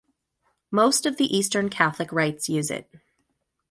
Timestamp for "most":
0.71-1.05